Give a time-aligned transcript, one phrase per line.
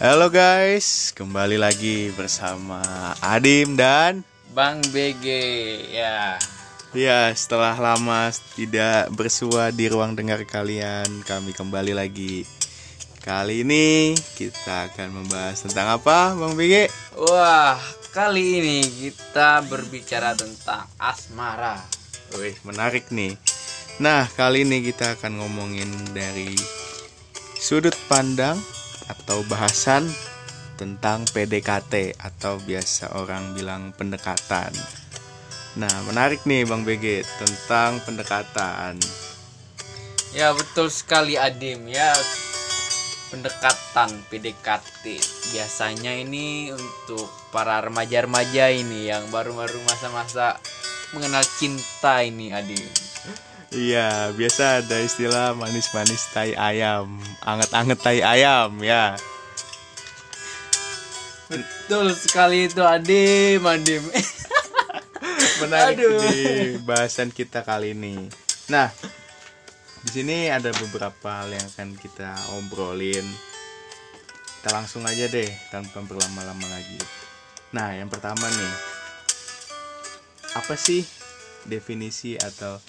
[0.00, 2.80] Halo guys, kembali lagi bersama
[3.20, 4.24] Adim dan
[4.56, 5.28] Bang BG
[5.92, 6.40] ya.
[6.96, 12.48] Ya, setelah lama tidak bersua di ruang dengar kalian, kami kembali lagi.
[13.20, 16.88] Kali ini kita akan membahas tentang apa, Bang BG?
[17.20, 17.76] Wah,
[18.16, 21.76] kali ini kita berbicara tentang asmara.
[22.40, 23.36] Wih, menarik nih.
[24.00, 26.56] Nah, kali ini kita akan ngomongin dari
[27.60, 28.56] sudut pandang
[29.10, 30.06] atau bahasan
[30.80, 34.72] tentang PDKT atau biasa orang bilang pendekatan.
[35.76, 38.96] Nah, menarik nih Bang BG tentang pendekatan.
[40.32, 42.10] Ya, betul sekali Adim ya.
[43.30, 45.04] Pendekatan PDKT
[45.54, 50.58] biasanya ini untuk para remaja-remaja ini yang baru-baru masa-masa
[51.14, 52.90] mengenal cinta ini Adim.
[53.70, 59.14] Iya, biasa ada istilah manis-manis tai ayam, anget-anget tai ayam ya.
[61.46, 64.02] Betul sekali itu Adim, Adim.
[65.62, 66.18] Menarik Aduh.
[66.18, 66.42] di
[66.82, 68.26] bahasan kita kali ini.
[68.74, 68.90] Nah,
[70.02, 73.26] di sini ada beberapa hal yang akan kita obrolin.
[74.58, 76.98] Kita langsung aja deh tanpa berlama-lama lagi.
[77.70, 78.74] Nah, yang pertama nih.
[80.58, 81.06] Apa sih
[81.70, 82.82] definisi atau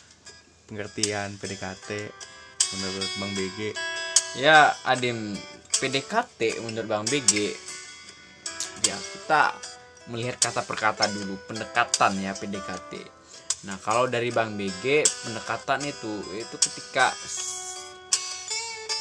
[0.72, 2.08] pengertian PDKT
[2.72, 3.60] menurut Bang BG?
[4.40, 5.36] Ya, Adim,
[5.84, 7.52] PDKT menurut Bang BG
[8.82, 9.54] ya kita
[10.10, 13.22] melihat kata per kata dulu pendekatan ya PDKT.
[13.70, 17.14] Nah, kalau dari Bang BG pendekatan itu itu ketika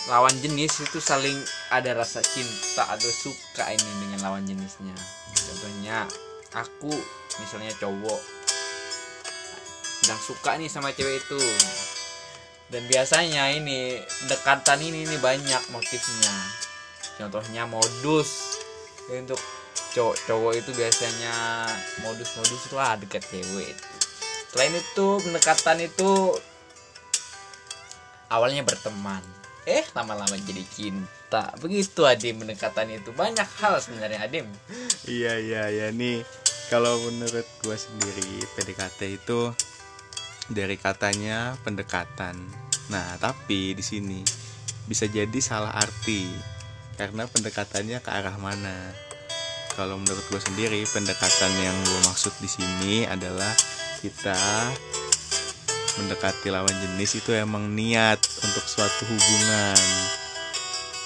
[0.09, 1.37] lawan jenis itu saling
[1.73, 4.97] ada rasa cinta atau suka ini dengan lawan jenisnya.
[5.33, 6.05] Contohnya
[6.57, 6.93] aku
[7.41, 8.40] misalnya cowok
[10.11, 11.39] sedang suka nih sama cewek itu.
[12.67, 16.35] Dan biasanya ini pendekatan ini nih banyak motifnya.
[17.15, 18.59] Contohnya modus.
[19.07, 19.39] Untuk
[19.95, 21.35] cowok-cowok itu biasanya
[22.03, 23.87] modus-modus itu ah dekat cewek itu.
[24.51, 26.11] Selain itu pendekatan itu
[28.35, 29.23] awalnya berteman.
[29.63, 31.55] Eh lama-lama jadi cinta.
[31.63, 33.15] Begitu adim pendekatan itu.
[33.15, 34.51] Banyak hal sebenarnya adim.
[35.07, 36.27] Iya iya ya nih
[36.67, 39.55] kalau menurut gua sendiri PDKT itu
[40.51, 42.35] dari katanya pendekatan.
[42.91, 44.21] Nah tapi di sini
[44.91, 46.27] bisa jadi salah arti
[46.99, 48.91] karena pendekatannya ke arah mana.
[49.79, 53.55] Kalau menurut gua sendiri pendekatan yang gua maksud di sini adalah
[54.03, 54.37] kita
[56.03, 59.79] mendekati lawan jenis itu emang niat untuk suatu hubungan.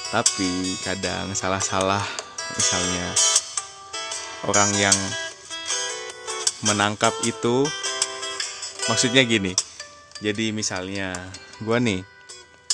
[0.09, 2.03] Tapi kadang salah-salah
[2.56, 3.09] misalnya
[4.49, 4.99] orang yang
[6.65, 7.69] menangkap itu
[8.88, 9.56] maksudnya gini
[10.22, 11.12] jadi misalnya
[11.64, 12.06] gua nih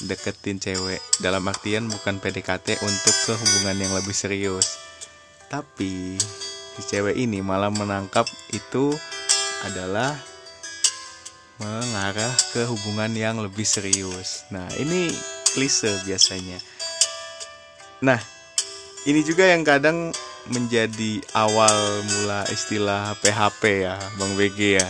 [0.04, 4.80] deketin cewek dalam artian bukan PDKT untuk ke hubungan yang lebih serius.
[5.50, 6.16] Tapi
[6.76, 8.94] si cewek ini malah menangkap itu
[9.66, 10.16] adalah
[11.60, 14.48] mengarah ke hubungan yang lebih serius.
[14.48, 15.12] Nah ini
[15.52, 16.56] klise biasanya.
[18.00, 18.20] Nah
[19.04, 20.12] ini juga yang kadang
[20.48, 24.88] menjadi awal mula istilah PHP ya Bang BG ya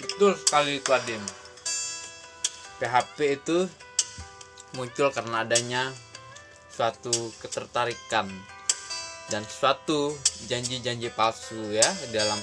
[0.00, 1.22] Betul sekali itu Adim.
[2.80, 3.58] PHP itu
[4.74, 5.92] muncul karena adanya
[6.72, 8.26] suatu ketertarikan
[9.28, 10.16] dan suatu
[10.48, 11.86] janji-janji palsu ya.
[12.10, 12.40] Dalam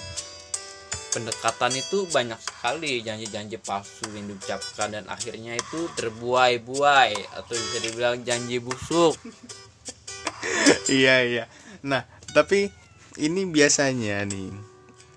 [1.10, 8.22] pendekatan itu banyak sekali janji-janji palsu yang diucapkan dan akhirnya itu terbuai-buai atau bisa dibilang
[8.22, 9.18] janji busuk.
[10.90, 11.46] Iya iya.
[11.86, 12.72] Nah tapi
[13.20, 14.69] ini biasanya nih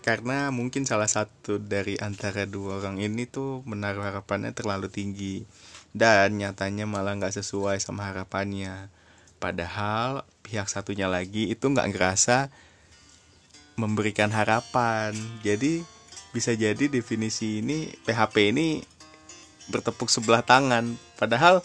[0.02, 5.46] karena mungkin salah satu dari antara dua orang ini tuh menaruh harapannya terlalu tinggi.
[5.94, 8.90] Dan nyatanya malah nggak sesuai sama harapannya.
[9.38, 12.50] Padahal pihak satunya lagi itu nggak ngerasa
[13.78, 15.14] memberikan harapan.
[15.46, 15.86] Jadi
[16.34, 18.82] bisa jadi definisi ini PHP ini
[19.70, 20.98] bertepuk sebelah tangan.
[21.16, 21.62] Padahal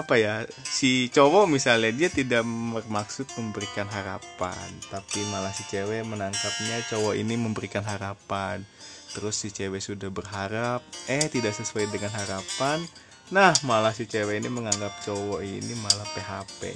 [0.00, 6.80] apa ya si cowok misalnya dia tidak bermaksud memberikan harapan tapi malah si cewek menangkapnya
[6.88, 8.64] cowok ini memberikan harapan.
[9.10, 10.80] Terus si cewek sudah berharap
[11.10, 12.82] eh tidak sesuai dengan harapan
[13.30, 16.74] nah malah si cewek ini menganggap cowok ini malah PHP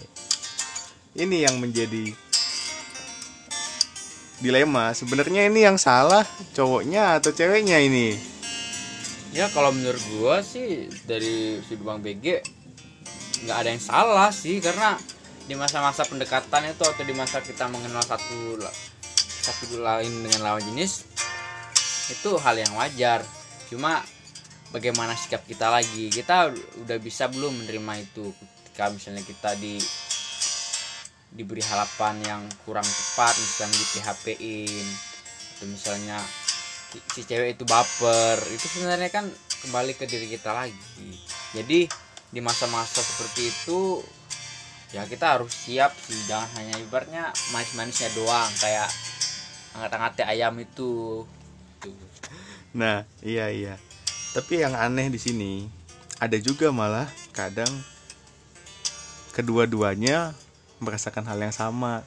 [1.18, 2.10] ini yang menjadi
[4.42, 8.18] dilema sebenarnya ini yang salah cowoknya atau ceweknya ini?
[9.34, 12.26] Ya kalau menurut gua sih dari sudut bang BG
[13.44, 14.96] nggak ada yang salah sih karena
[15.44, 18.56] di masa-masa pendekatan itu atau di masa kita mengenal satu
[19.44, 21.04] satu lain dengan lawan jenis
[22.08, 23.20] itu hal yang wajar.
[23.68, 24.00] Cuma
[24.72, 26.08] bagaimana sikap kita lagi?
[26.08, 26.48] Kita
[26.84, 28.32] udah bisa belum menerima itu?
[28.64, 29.76] Ketika misalnya kita di
[31.34, 34.86] diberi harapan yang kurang tepat misalnya di PHP-in
[35.58, 36.18] atau misalnya
[37.10, 39.26] si cewek itu baper itu sebenarnya kan
[39.66, 41.10] kembali ke diri kita lagi.
[41.50, 41.90] Jadi
[42.34, 44.02] di masa-masa seperti itu
[44.90, 48.90] ya kita harus siap sih jangan hanya ibaratnya manis-manisnya doang kayak
[49.74, 51.22] angkat-angkat ayam itu
[51.84, 51.92] Tuh.
[52.72, 53.74] Nah, iya iya.
[54.32, 55.68] Tapi yang aneh di sini
[56.16, 57.68] ada juga malah kadang
[59.36, 60.32] kedua-duanya
[60.80, 62.02] merasakan hal yang sama.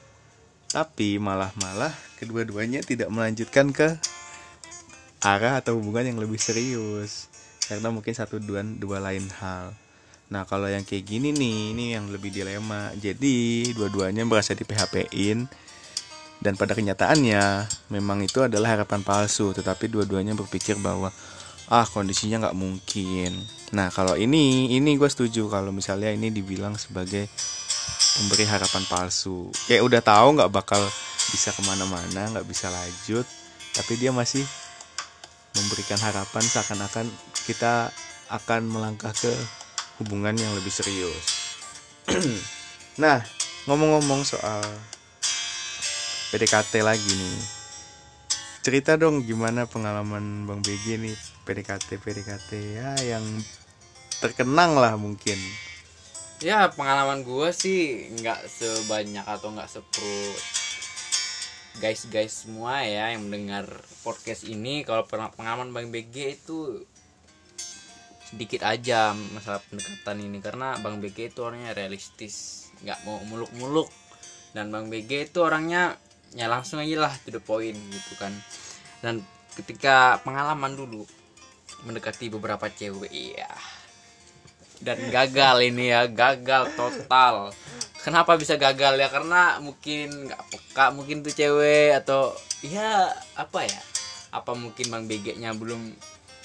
[0.68, 3.96] Tapi malah-malah kedua-duanya tidak melanjutkan ke
[5.24, 7.30] arah atau hubungan yang lebih serius.
[7.64, 9.72] Karena mungkin satu dua dua lain hal.
[10.28, 12.92] Nah, kalau yang kayak gini nih, ini yang lebih dilema.
[12.96, 15.48] Jadi, dua-duanya merasa di PHP-in
[16.38, 19.56] dan pada kenyataannya memang itu adalah harapan palsu.
[19.56, 21.10] Tetapi dua-duanya berpikir bahwa
[21.68, 23.32] ah kondisinya nggak mungkin.
[23.74, 25.50] Nah kalau ini ini gue setuju.
[25.50, 27.26] Kalau misalnya ini dibilang sebagai
[28.16, 29.50] pemberi harapan palsu.
[29.66, 30.80] Kayak udah tahu nggak bakal
[31.28, 33.26] bisa ke mana-mana nggak bisa lanjut
[33.76, 34.42] tapi dia masih
[35.56, 37.06] memberikan harapan seakan-akan
[37.44, 37.92] kita
[38.32, 39.32] akan melangkah ke
[39.98, 41.26] hubungan yang lebih serius.
[42.98, 43.22] Nah
[43.70, 44.58] ngomong-ngomong soal
[46.34, 47.38] PDKT lagi nih.
[48.66, 51.14] Cerita dong gimana pengalaman Bang BG nih
[51.46, 53.22] PDKT PDKT ya yang
[54.18, 55.38] terkenang lah mungkin.
[56.42, 60.18] Ya pengalaman gue sih nggak sebanyak atau nggak sepro
[61.78, 63.64] guys guys semua ya yang mendengar
[64.02, 64.82] podcast ini.
[64.82, 66.82] Kalau pengalaman bang BG itu
[68.28, 73.88] sedikit aja masalah pendekatan ini karena bang BG itu orangnya realistis nggak mau muluk-muluk.
[74.52, 75.96] Dan bang BG itu orangnya
[76.36, 78.32] ya langsung aja lah to the point gitu kan.
[79.00, 79.24] Dan
[79.56, 81.08] ketika pengalaman dulu
[81.88, 83.48] mendekati beberapa cewek iya.
[84.78, 87.50] Dan gagal ini ya gagal total.
[87.98, 89.08] Kenapa bisa gagal ya?
[89.10, 93.82] Karena mungkin nggak peka mungkin tuh cewek atau ya apa ya?
[94.36, 95.96] Apa mungkin bang BG nya belum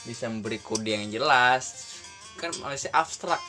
[0.03, 1.95] bisa memberi kode yang jelas.
[2.39, 3.39] Kan masih abstrak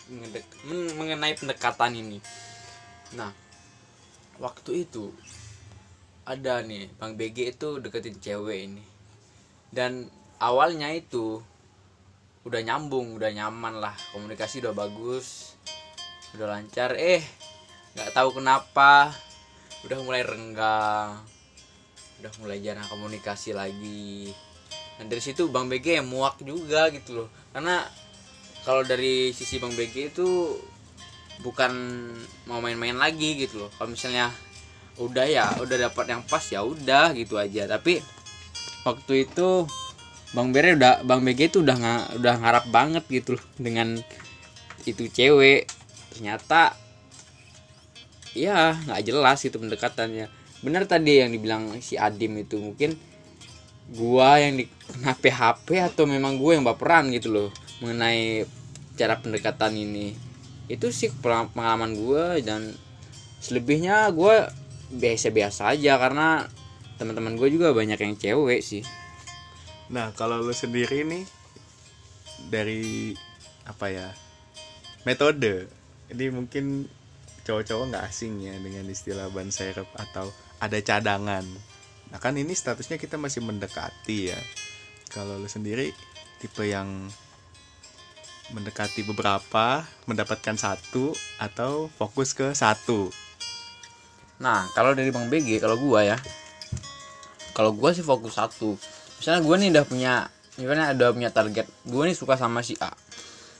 [0.98, 2.18] mengenai pendekatan ini.
[3.16, 3.32] Nah
[4.38, 5.14] waktu itu
[6.24, 8.84] ada nih bang BG itu deketin cewek ini.
[9.74, 10.08] Dan
[10.38, 11.42] awalnya itu
[12.44, 13.94] udah nyambung udah nyaman lah.
[14.12, 15.56] Komunikasi udah bagus
[16.36, 16.94] udah lancar.
[16.98, 17.24] Eh
[17.94, 19.14] nggak tahu kenapa
[19.86, 21.20] udah mulai renggang
[22.24, 24.32] udah mulai jarang komunikasi lagi
[24.98, 27.28] dan dari situ bang BG yang muak juga gitu loh.
[27.50, 27.82] Karena
[28.62, 30.28] kalau dari sisi bang BG itu
[31.42, 31.72] bukan
[32.46, 33.70] mau main-main lagi gitu loh.
[33.74, 34.30] Kalau misalnya
[34.94, 37.66] udah ya udah dapat yang pas ya udah gitu aja.
[37.66, 37.98] Tapi
[38.86, 39.66] waktu itu
[40.34, 43.98] bang Bere udah bang BG itu udah nga- udah ngarap banget gitu loh dengan
[44.86, 45.66] itu cewek.
[46.14, 46.78] Ternyata
[48.38, 50.30] ya nggak jelas itu pendekatannya.
[50.62, 52.94] Benar tadi yang dibilang si Adim itu mungkin
[53.92, 57.48] gua yang di kena PHP atau memang gue yang baperan gitu loh
[57.80, 58.44] mengenai
[58.94, 60.14] cara pendekatan ini.
[60.70, 62.72] Itu sih pengalaman- gue dan
[63.40, 64.48] selebihnya gue
[64.94, 66.48] biasa-biasa aja karena
[66.96, 68.84] teman-teman gue juga banyak yang cewek sih.
[69.92, 71.24] Nah kalau lu sendiri nih
[72.48, 73.12] dari
[73.64, 74.08] apa ya
[75.08, 75.68] metode
[76.12, 76.88] ini mungkin
[77.44, 81.44] cowok-cowok nggak asing ya dengan istilah ban serep atau ada cadangan
[82.14, 84.38] nah kan ini statusnya kita masih mendekati ya
[85.10, 85.90] kalau lu sendiri
[86.38, 87.10] tipe yang
[88.54, 91.10] mendekati beberapa mendapatkan satu
[91.42, 93.10] atau fokus ke satu
[94.42, 96.18] Nah, kalau dari Bang BG, kalau gua ya,
[97.54, 98.74] kalau gua sih fokus satu.
[99.22, 100.12] Misalnya gua nih udah punya,
[100.58, 102.90] misalnya udah punya target, gua nih suka sama si A.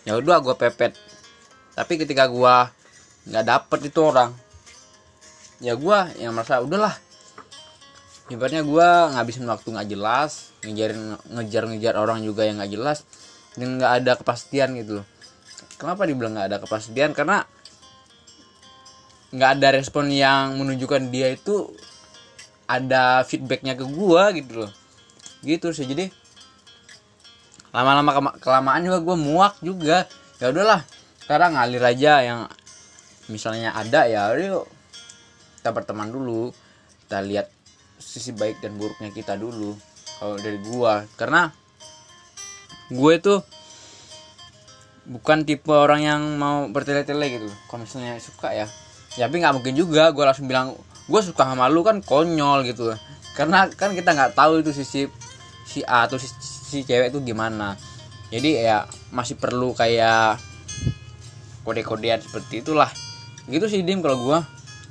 [0.03, 0.99] Ya udah gua pepet.
[1.79, 2.75] Tapi ketika gua
[3.25, 4.35] nggak dapet itu orang,
[5.63, 6.99] ya gua yang merasa udahlah.
[8.33, 13.05] Ibaratnya gua ngabisin waktu nggak jelas, ngejarin ngejar-ngejar orang juga yang nggak jelas,
[13.59, 15.07] dan nggak ada kepastian gitu loh.
[15.77, 17.13] Kenapa dibilang nggak ada kepastian?
[17.13, 17.45] Karena
[19.35, 21.75] nggak ada respon yang menunjukkan dia itu
[22.71, 24.73] ada feedbacknya ke gua gitu loh
[25.45, 26.09] gitu sih jadi
[27.75, 30.07] lama-lama kelamaan juga gua muak juga
[30.39, 30.87] ya udahlah
[31.27, 32.41] sekarang ngalir aja yang
[33.27, 34.71] misalnya ada ya yuk
[35.59, 36.55] kita berteman dulu
[37.05, 37.47] kita lihat
[38.05, 39.73] sisi baik dan buruknya kita dulu
[40.21, 41.09] kalau dari gua.
[41.17, 41.49] Karena
[42.93, 43.41] gue tuh
[45.09, 47.49] bukan tipe orang yang mau bertele-tele gitu.
[47.69, 48.69] Kalau misalnya suka ya
[49.17, 50.75] ya tapi nggak mungkin juga gue langsung bilang
[51.07, 52.93] gue suka sama lu kan konyol gitu.
[53.33, 55.09] Karena kan kita nggak tahu itu sisi
[55.65, 57.75] si A atau si, si cewek itu gimana.
[58.29, 60.37] Jadi ya masih perlu kayak
[61.65, 62.93] kode-kodean seperti itulah.
[63.49, 64.39] Gitu sih dim kalau gue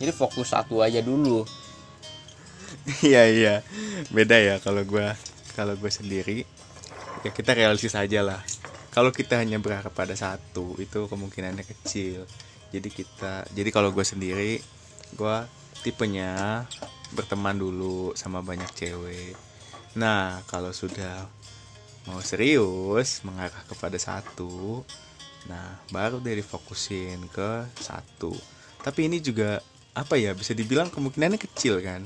[0.02, 1.46] jadi fokus satu aja dulu
[3.06, 3.56] iya iya.
[4.12, 5.16] Beda ya kalau gua
[5.56, 6.44] kalau gue sendiri.
[7.24, 8.42] Ya kita realistis aja lah.
[8.92, 12.28] Kalau kita hanya berharap pada satu itu kemungkinannya kecil.
[12.74, 14.60] Jadi kita jadi kalau gue sendiri
[15.14, 15.38] gue
[15.86, 16.66] tipenya
[17.14, 19.38] berteman dulu sama banyak cewek.
[19.96, 21.30] Nah kalau sudah
[22.10, 24.84] mau serius mengarah kepada satu
[25.44, 28.36] nah baru deh difokusin ke satu.
[28.84, 29.64] Tapi ini juga
[29.94, 32.02] apa ya bisa dibilang kemungkinannya kecil kan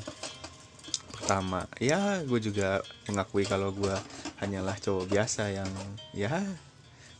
[1.27, 1.67] pertama.
[1.83, 3.91] Ya gue juga mengakui kalau gue
[4.39, 5.67] hanyalah cowok biasa yang
[6.15, 6.39] ya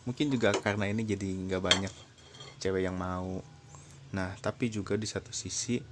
[0.08, 1.92] mungkin juga karena ini jadi nggak banyak
[2.64, 3.44] cewek yang mau.
[4.16, 5.84] Nah tapi juga di satu sisi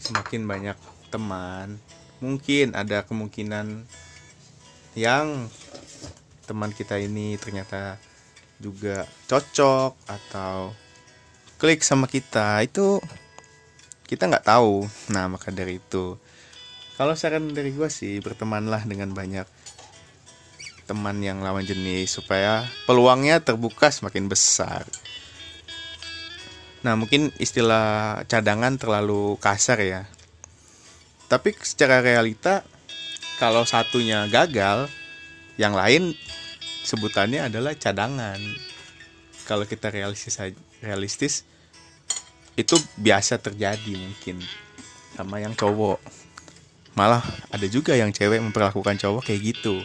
[0.00, 0.78] semakin banyak
[1.12, 1.76] teman
[2.24, 3.84] mungkin ada kemungkinan
[4.96, 5.52] yang
[6.48, 8.00] teman kita ini ternyata
[8.56, 10.72] juga cocok atau
[11.60, 13.04] klik sama kita itu
[14.10, 14.90] kita nggak tahu.
[15.14, 16.18] Nah maka dari itu
[16.98, 19.46] kalau saran dari gue sih bertemanlah dengan banyak
[20.90, 24.82] teman yang lawan jenis supaya peluangnya terbuka semakin besar.
[26.82, 30.02] Nah mungkin istilah cadangan terlalu kasar ya.
[31.30, 32.66] Tapi secara realita
[33.38, 34.90] kalau satunya gagal
[35.54, 36.18] yang lain
[36.82, 38.42] sebutannya adalah cadangan.
[39.46, 40.36] Kalau kita realistis
[40.82, 41.46] realistis
[42.58, 44.42] itu biasa terjadi mungkin
[45.14, 46.00] sama yang cowok.
[46.98, 49.82] Malah ada juga yang cewek memperlakukan cowok kayak gitu.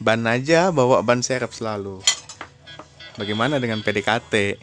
[0.00, 2.00] Ban aja bawa ban serep selalu.
[3.20, 4.56] Bagaimana dengan PDKT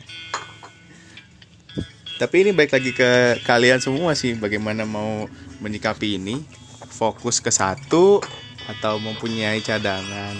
[2.18, 5.30] tapi ini baik lagi ke kalian semua sih bagaimana mau
[5.62, 6.42] menyikapi ini.
[6.90, 8.18] Fokus ke satu
[8.66, 10.34] atau mempunyai cadangan.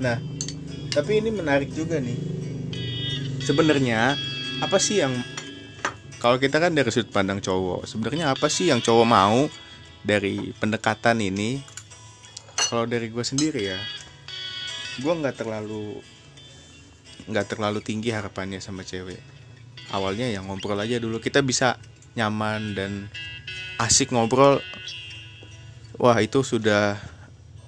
[0.00, 0.16] Nah
[0.96, 2.35] tapi ini menarik juga nih
[3.46, 4.18] sebenarnya
[4.58, 5.14] apa sih yang
[6.18, 9.46] kalau kita kan dari sudut pandang cowok sebenarnya apa sih yang cowok mau
[10.02, 11.62] dari pendekatan ini?
[12.56, 13.78] Kalau dari gue sendiri ya
[14.96, 16.00] gue nggak terlalu
[17.28, 19.20] nggak terlalu tinggi harapannya sama cewek.
[19.94, 21.78] Awalnya yang ngobrol aja dulu kita bisa
[22.18, 22.92] nyaman dan
[23.78, 24.58] asik ngobrol.
[26.00, 26.98] Wah itu sudah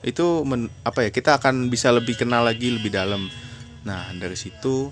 [0.03, 3.29] itu men, apa ya kita akan bisa lebih kenal lagi lebih dalam.
[3.85, 4.91] Nah dari situ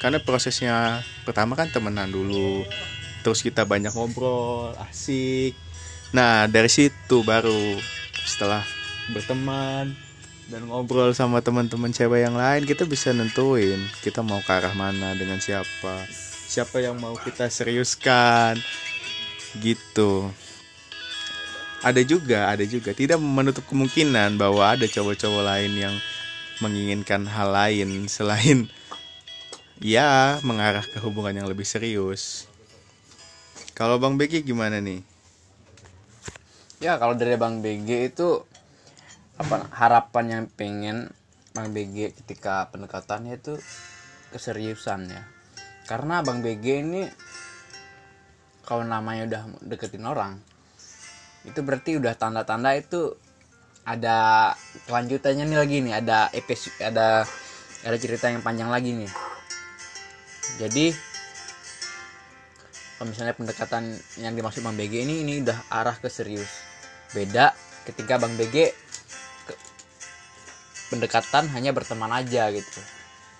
[0.00, 2.64] karena prosesnya pertama kan temenan dulu
[3.22, 5.54] terus kita banyak ngobrol asik.
[6.10, 7.78] Nah dari situ baru
[8.26, 8.62] setelah
[9.14, 9.94] berteman
[10.50, 15.14] dan ngobrol sama teman-teman cewek yang lain kita bisa nentuin kita mau ke arah mana
[15.14, 16.04] dengan siapa
[16.52, 18.60] siapa yang mau kita seriuskan
[19.60, 20.28] gitu.
[21.82, 22.94] Ada juga ada juga.
[22.94, 25.94] Tidak menutup kemungkinan bahwa ada cowok-cowok lain yang
[26.62, 28.70] menginginkan hal lain selain
[29.82, 32.46] ya mengarah ke hubungan yang lebih serius.
[33.74, 35.02] Kalau Bang BG gimana nih?
[36.78, 38.46] Ya kalau dari Bang BG itu
[39.42, 41.10] apa harapan yang pengen
[41.50, 43.58] Bang BG ketika pendekatannya itu
[44.30, 45.26] keseriusan ya.
[45.90, 47.02] Karena Bang BG ini
[48.62, 50.38] kalau namanya udah deketin orang
[51.42, 53.18] itu berarti udah tanda-tanda itu
[53.82, 54.54] ada
[54.86, 57.26] kelanjutannya nih lagi nih ada episode ada
[57.82, 59.10] ada cerita yang panjang lagi nih
[60.60, 60.92] jadi
[63.02, 66.46] kalau misalnya pendekatan yang dimaksud Bang BG ini ini udah arah ke serius.
[67.10, 67.50] Beda
[67.82, 68.70] ketika Bang BG
[69.42, 69.54] ke,
[70.86, 72.80] pendekatan hanya berteman aja gitu.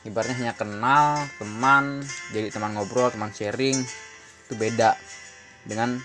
[0.02, 2.02] Ibaratnya hanya kenal teman
[2.35, 3.78] jadi teman ngobrol teman sharing
[4.42, 4.99] itu beda
[5.62, 6.02] dengan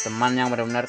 [0.00, 0.88] teman yang benar-benar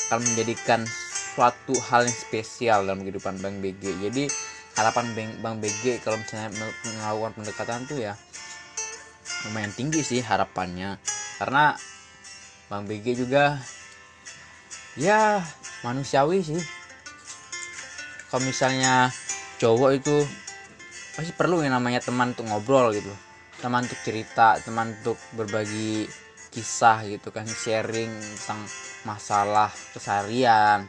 [0.00, 0.88] akan menjadikan
[1.36, 4.32] suatu hal yang spesial dalam kehidupan Bang BG jadi
[4.78, 5.10] harapan
[5.42, 8.14] Bang, BG kalau misalnya melakukan pendekatan tuh ya
[9.50, 11.02] lumayan tinggi sih harapannya.
[11.42, 11.74] Karena
[12.70, 13.58] Bang BG juga
[14.94, 15.42] ya
[15.82, 16.62] manusiawi sih.
[18.30, 19.10] Kalau misalnya
[19.58, 20.16] cowok itu
[21.18, 23.10] pasti perlu yang namanya teman untuk ngobrol gitu.
[23.58, 26.06] Teman untuk cerita teman untuk berbagi
[26.54, 28.62] kisah gitu kan sharing tentang
[29.02, 30.86] masalah keseharian.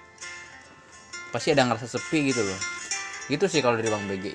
[1.33, 2.78] Pasti ada ngerasa sepi gitu loh
[3.29, 4.25] gitu sih kalau dari bang BG.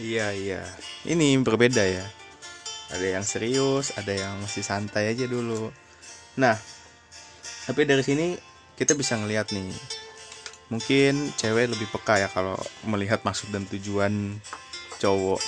[0.00, 0.62] Iya iya.
[1.04, 2.04] Ini berbeda ya.
[2.92, 5.68] Ada yang serius ada yang masih santai aja dulu.
[6.40, 6.56] Nah
[7.68, 8.34] tapi dari sini
[8.74, 9.68] kita bisa ngelihat nih.
[10.72, 12.56] Mungkin cewek lebih peka ya kalau
[12.88, 14.40] melihat maksud dan tujuan
[14.96, 15.40] cowok.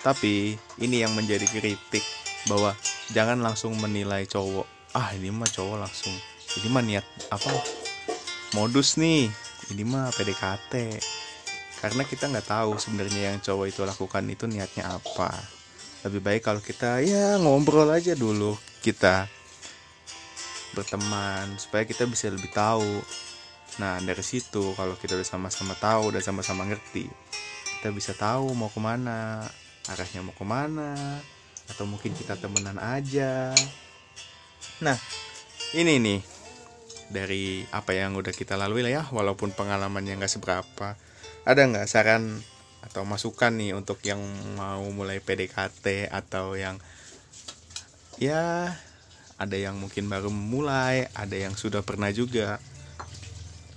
[0.00, 2.02] Tapi ini yang menjadi kritik
[2.48, 2.72] bahwa
[3.12, 4.64] jangan langsung menilai cowok.
[4.96, 6.16] Ah ini mah cowok langsung.
[6.56, 7.52] Ini mah niat apa?
[8.56, 9.28] Modus nih.
[9.68, 10.72] Ini mah PDKT
[11.80, 15.28] karena kita nggak tahu sebenarnya yang cowok itu lakukan itu niatnya apa.
[16.06, 19.28] Lebih baik kalau kita ya ngobrol aja dulu kita
[20.72, 23.02] berteman supaya kita bisa lebih tahu.
[23.76, 27.08] Nah dari situ kalau kita udah sama-sama tahu dan sama-sama ngerti
[27.80, 29.44] kita bisa tahu mau ke mana
[29.92, 30.96] arahnya mau ke mana
[31.68, 33.52] atau mungkin kita temenan aja.
[34.80, 34.96] Nah
[35.76, 36.20] ini nih
[37.12, 40.98] dari apa yang udah kita lalui lah ya walaupun pengalamannya nggak seberapa
[41.46, 42.42] ada nggak saran
[42.82, 44.18] atau masukan nih untuk yang
[44.58, 46.82] mau mulai PDKT atau yang
[48.18, 48.74] ya
[49.38, 52.58] ada yang mungkin baru mulai ada yang sudah pernah juga?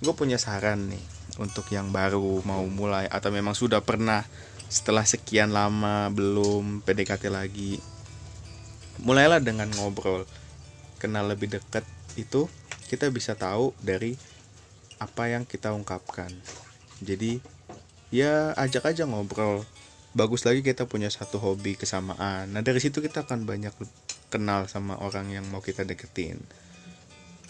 [0.02, 1.04] Gue punya saran nih
[1.38, 4.26] untuk yang baru mau mulai atau memang sudah pernah
[4.66, 7.78] setelah sekian lama belum PDKT lagi
[8.98, 10.26] mulailah dengan ngobrol.
[10.98, 11.86] Kenal lebih dekat
[12.18, 12.50] itu
[12.90, 14.18] kita bisa tahu dari
[14.98, 16.34] apa yang kita ungkapkan.
[17.00, 17.59] Jadi
[18.10, 19.62] ya ajak aja ngobrol.
[20.10, 22.50] Bagus lagi kita punya satu hobi kesamaan.
[22.50, 23.70] Nah dari situ kita akan banyak
[24.26, 26.42] kenal sama orang yang mau kita deketin.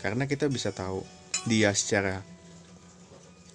[0.05, 1.01] Karena kita bisa tahu
[1.49, 2.21] dia secara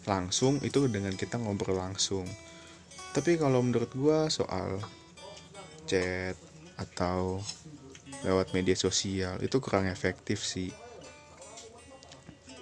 [0.09, 2.25] langsung itu dengan kita ngobrol langsung.
[3.13, 4.81] Tapi kalau menurut gua soal
[5.85, 6.33] chat
[6.75, 7.39] atau
[8.25, 10.74] lewat media sosial itu kurang efektif sih.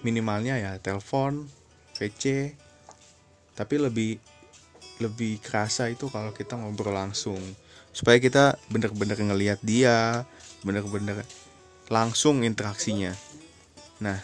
[0.03, 1.47] Minimalnya ya telepon
[1.95, 2.51] PC
[3.53, 4.17] tapi lebih
[5.03, 7.39] lebih kerasa itu kalau kita ngobrol langsung.
[7.91, 10.23] Supaya kita bener-bener ngelihat dia
[10.63, 11.27] bener-bener
[11.91, 13.11] langsung interaksinya.
[13.99, 14.17] Nah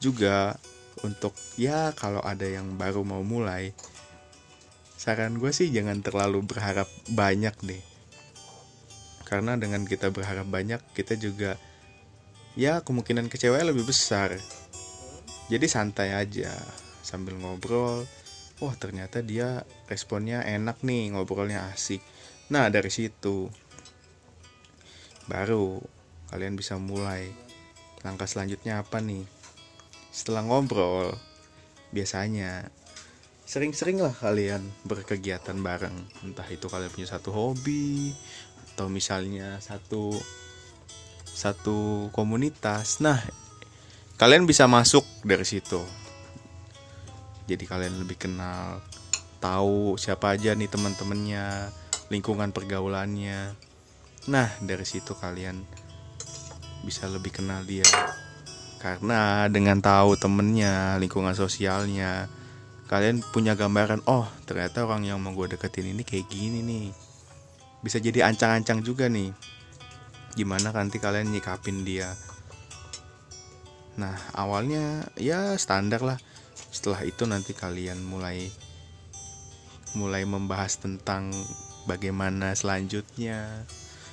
[0.00, 0.56] juga
[1.04, 3.70] untuk ya kalau ada yang baru mau mulai
[4.98, 7.82] saran gue sih jangan terlalu berharap banyak deh.
[9.22, 11.54] Karena dengan kita berharap banyak kita juga
[12.58, 14.34] ya kemungkinan kecewa lebih besar.
[15.46, 16.50] Jadi santai aja
[17.06, 18.04] sambil ngobrol
[18.58, 22.02] wah ternyata dia responnya enak nih ngobrolnya asik.
[22.50, 23.46] Nah dari situ
[25.30, 25.78] baru
[26.32, 27.30] kalian bisa mulai.
[28.02, 29.26] Langkah selanjutnya apa nih?
[30.10, 31.14] Setelah ngobrol
[31.94, 32.68] biasanya
[33.48, 35.94] sering-sering lah kalian berkegiatan bareng.
[36.26, 38.12] Entah itu kalian punya satu hobi
[38.74, 40.14] atau misalnya satu
[41.24, 42.98] satu komunitas.
[42.98, 43.22] Nah
[44.18, 46.07] kalian bisa masuk dari situ
[47.48, 48.84] jadi kalian lebih kenal
[49.40, 51.72] tahu siapa aja nih teman-temannya
[52.12, 53.56] lingkungan pergaulannya
[54.28, 55.64] Nah, dari situ kalian
[56.84, 57.88] bisa lebih kenal dia.
[58.76, 62.28] Karena dengan tahu temennya, lingkungan sosialnya,
[62.92, 66.86] kalian punya gambaran, oh ternyata orang yang mau gue deketin ini kayak gini nih.
[67.80, 69.32] Bisa jadi ancang-ancang juga nih.
[70.36, 72.12] Gimana nanti kalian nyikapin dia.
[73.96, 76.20] Nah, awalnya ya standar lah.
[76.78, 78.54] Setelah itu nanti kalian mulai
[79.98, 81.34] mulai membahas tentang
[81.90, 83.66] bagaimana selanjutnya.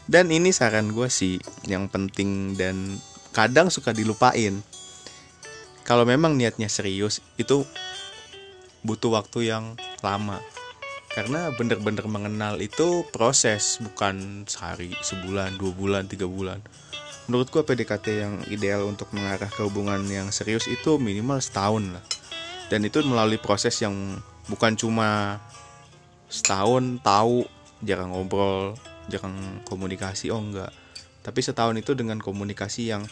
[0.09, 1.37] Dan ini saran gue sih
[1.69, 2.97] yang penting dan
[3.37, 4.65] kadang suka dilupain.
[5.85, 7.69] Kalau memang niatnya serius itu
[8.81, 10.41] butuh waktu yang lama.
[11.13, 16.65] Karena bener-bener mengenal itu proses bukan sehari sebulan dua bulan tiga bulan.
[17.29, 22.05] Menurut gue PDKT yang ideal untuk mengarah ke hubungan yang serius itu minimal setahun lah
[22.69, 23.93] dan itu melalui proses yang
[24.49, 25.41] bukan cuma
[26.29, 27.45] setahun tahu
[27.85, 28.73] jarang ngobrol
[29.09, 30.73] jangan komunikasi oh enggak.
[31.21, 33.05] Tapi setahun itu dengan komunikasi yang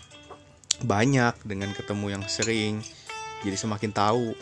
[0.81, 2.81] banyak dengan ketemu yang sering
[3.45, 4.33] jadi semakin tahu.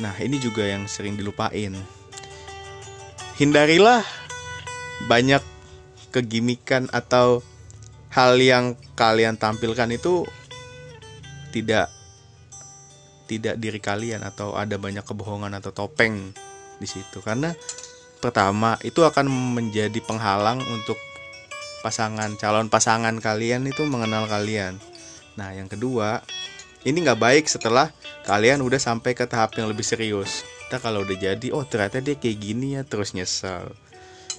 [0.00, 1.76] Nah ini juga yang sering dilupain.
[3.34, 4.04] Hindarilah
[5.10, 5.42] banyak
[6.14, 7.42] kegimikan atau
[8.14, 10.22] hal yang kalian tampilkan itu
[11.50, 11.90] tidak
[13.24, 16.32] tidak diri kalian atau ada banyak kebohongan atau topeng
[16.76, 17.54] di situ karena
[18.20, 20.96] pertama itu akan menjadi penghalang untuk
[21.84, 24.80] pasangan calon pasangan kalian itu mengenal kalian.
[25.36, 26.24] Nah yang kedua
[26.88, 27.92] ini nggak baik setelah
[28.24, 30.44] kalian udah sampai ke tahap yang lebih serius.
[30.64, 33.72] Kita kalau udah jadi oh ternyata dia kayak gini ya terus nyesel.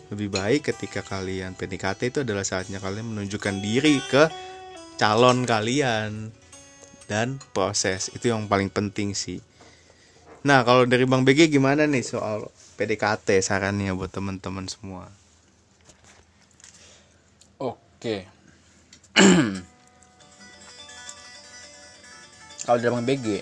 [0.10, 4.30] Lebih baik ketika kalian PDKT itu adalah saatnya kalian menunjukkan diri ke
[4.98, 6.34] calon kalian
[7.06, 9.42] dan proses itu yang paling penting sih.
[10.46, 15.10] Nah kalau dari Bang BG gimana nih soal PDKT sarannya buat teman-teman semua.
[17.58, 18.30] Oke.
[22.66, 23.42] Kalau dari Bang BG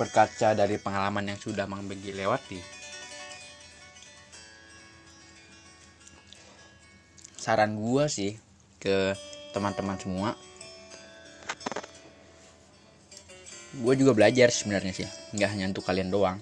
[0.00, 2.60] berkaca dari pengalaman yang sudah Bang BG lewati.
[7.40, 8.36] Saran gua sih
[8.80, 9.16] ke
[9.52, 10.36] teman-teman semua
[13.70, 16.38] gue juga belajar sebenarnya sih nggak hanya untuk kalian doang.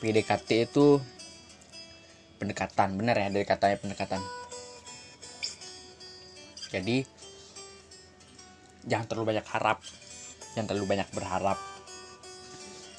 [0.00, 1.00] PDKT itu
[2.40, 4.20] pendekatan bener ya dari katanya pendekatan.
[6.72, 7.04] Jadi
[8.88, 9.78] jangan terlalu banyak harap
[10.56, 11.58] jangan terlalu banyak berharap.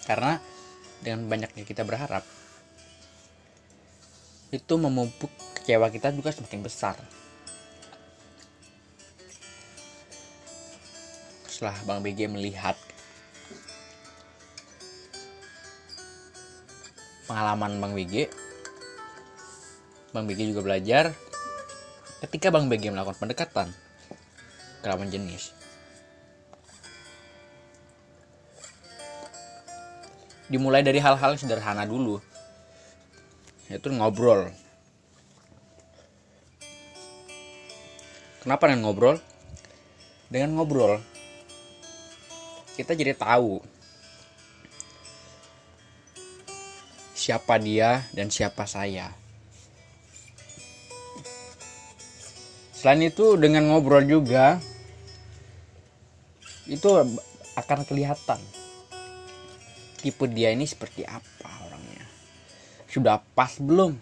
[0.05, 0.37] Karena
[1.01, 2.21] dengan banyaknya kita berharap
[4.53, 6.95] itu memupuk kecewa kita juga semakin besar
[11.55, 12.75] setelah Bang BG melihat
[17.31, 18.27] pengalaman Bang BG
[20.11, 21.15] Bang BG juga belajar
[22.27, 23.71] ketika Bang BG melakukan pendekatan
[24.83, 25.55] ke jenis.
[30.51, 32.19] Dimulai dari hal-hal sederhana dulu
[33.71, 34.51] yaitu ngobrol.
[38.43, 39.17] Kenapa dengan ngobrol?
[40.27, 41.14] Dengan ngobrol
[42.75, 43.63] kita jadi tahu
[47.15, 49.09] siapa dia dan siapa saya.
[52.75, 54.61] Selain itu dengan ngobrol juga
[56.69, 56.85] itu
[57.57, 58.37] akan kelihatan
[60.03, 62.05] tipe dia ini seperti apa orangnya.
[62.91, 63.97] Sudah pas belum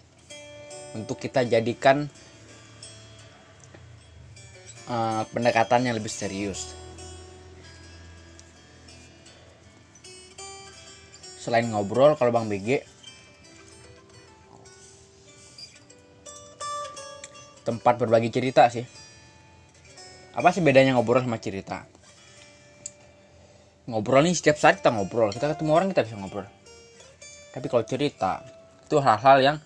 [0.97, 2.09] untuk kita jadikan
[4.89, 6.83] uh, pendekatan yang lebih serius
[11.43, 12.69] selain ngobrol kalau bang BG
[17.67, 18.88] tempat berbagi cerita sih.
[20.32, 21.84] Apa sih bedanya ngobrol sama cerita?
[23.91, 25.36] Ngobrol nih setiap saat kita ngobrol.
[25.36, 26.47] Kita ketemu orang kita bisa ngobrol.
[27.51, 28.39] Tapi kalau cerita
[28.88, 29.58] itu hal-hal yang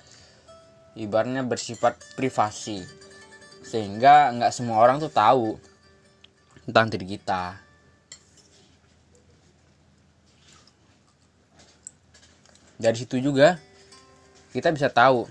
[0.98, 2.82] ibaratnya bersifat privasi.
[3.62, 5.62] Sehingga nggak semua orang tuh tahu
[6.66, 7.67] tentang diri kita
[12.78, 13.58] dari situ juga
[14.54, 15.26] kita bisa tahu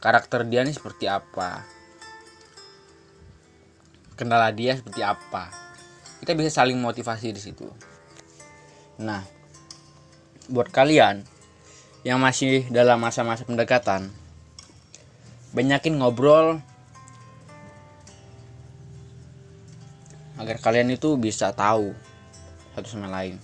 [0.00, 1.64] karakter dia ini seperti apa.
[4.16, 5.52] Kendala dia seperti apa.
[6.20, 7.68] Kita bisa saling motivasi di situ.
[9.00, 9.24] Nah
[10.46, 11.26] buat kalian
[12.06, 14.14] yang masih dalam masa-masa pendekatan
[15.50, 16.62] banyakin ngobrol
[20.38, 21.96] agar kalian itu bisa tahu
[22.78, 23.40] satu sama lain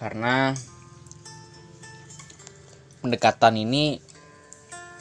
[0.00, 0.56] karena
[3.04, 4.00] pendekatan ini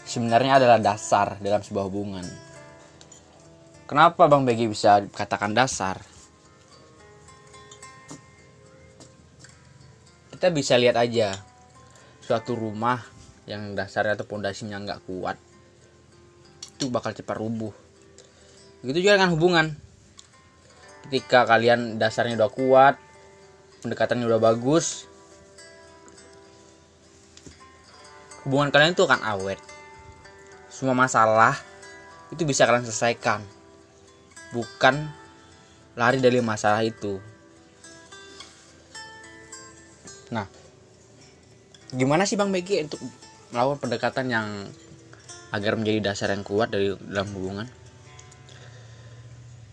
[0.03, 2.27] sebenarnya adalah dasar dalam sebuah hubungan
[3.89, 5.97] Kenapa Bang BG bisa katakan dasar?
[10.29, 11.33] Kita bisa lihat aja
[12.21, 13.01] suatu rumah
[13.49, 15.41] yang dasarnya atau pondasinya nggak kuat
[16.79, 17.73] itu bakal cepat rubuh.
[18.85, 19.73] Begitu juga dengan hubungan.
[21.09, 22.95] Ketika kalian dasarnya udah kuat,
[23.79, 25.07] pendekatannya udah bagus,
[28.43, 29.59] hubungan kalian itu akan awet.
[30.71, 31.55] Semua masalah
[32.31, 33.43] itu bisa kalian selesaikan.
[34.55, 34.95] Bukan
[35.99, 37.19] lari dari masalah itu.
[40.33, 40.47] Nah
[41.89, 43.01] gimana sih bang Begi untuk
[43.49, 44.47] melakukan pendekatan yang
[45.49, 47.67] agar menjadi dasar yang kuat dari dalam hubungan?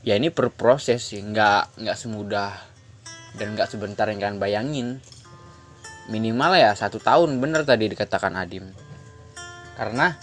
[0.04, 1.20] Ya ini berproses sih.
[1.20, 2.75] Nggak nggak semudah
[3.36, 4.88] dan nggak sebentar yang kalian bayangin.
[6.10, 7.38] Minimal ya satu tahun.
[7.38, 8.70] Bener tadi dikatakan Adim.
[9.76, 10.16] Karena